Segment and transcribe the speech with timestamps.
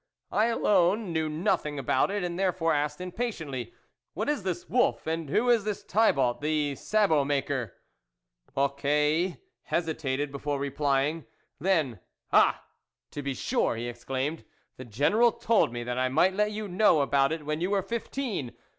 [0.31, 3.71] I, alone, knew nothing about it, and therefore asked impatiently,"
[4.15, 7.75] What is this wolf, and who is this Thibault, the sabot maker?"
[8.57, 11.27] Mocquet hesitated before replying,
[11.59, 11.99] then,"
[12.33, 12.63] Ah!
[13.11, 14.43] to be sure!" he exclaimed,"
[14.77, 17.83] the General told me that I might let you know about it when you were
[17.83, 18.53] fifteen.